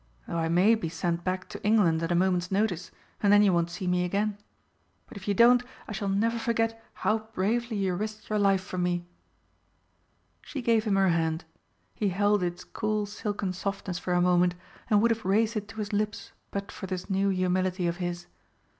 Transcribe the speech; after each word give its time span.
Though 0.27 0.37
I 0.39 0.49
may 0.49 0.73
be 0.73 0.89
sent 0.89 1.23
back 1.23 1.47
to 1.49 1.63
England 1.63 2.01
at 2.01 2.11
a 2.11 2.15
moment's 2.15 2.51
notice, 2.51 2.89
and 3.21 3.31
then 3.31 3.43
you 3.43 3.53
won't 3.53 3.69
see 3.69 3.85
me 3.85 4.03
again. 4.03 4.35
But 5.05 5.15
if 5.15 5.27
you 5.27 5.35
don't, 5.35 5.61
I 5.87 5.91
shall 5.91 6.09
never 6.09 6.39
forget 6.39 6.83
how 6.95 7.27
bravely 7.35 7.77
you 7.77 7.93
risked 7.93 8.27
your 8.27 8.39
life 8.39 8.63
for 8.63 8.79
me." 8.79 9.05
She 10.41 10.63
gave 10.63 10.85
him 10.85 10.95
her 10.95 11.09
hand; 11.09 11.45
he 11.93 12.09
held 12.09 12.41
its 12.41 12.63
cool 12.63 13.05
silken 13.05 13.53
softness 13.53 13.99
for 13.99 14.13
a 14.13 14.21
moment 14.21 14.55
and 14.89 15.03
would 15.03 15.11
have 15.11 15.23
raised 15.23 15.55
it 15.55 15.67
to 15.67 15.75
his 15.77 15.93
lips 15.93 16.31
but 16.49 16.71
for 16.71 16.87
this 16.87 17.07
new 17.07 17.29
humility 17.29 17.85
of 17.85 17.97
his. 17.97 18.25